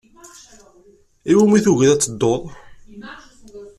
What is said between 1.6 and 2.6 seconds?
tugiḍ ad tedduḍ?